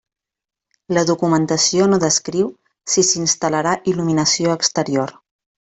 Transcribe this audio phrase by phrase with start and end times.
[0.97, 2.49] La documentació no descriu
[2.95, 5.19] si s'instal·larà il·luminació exterior.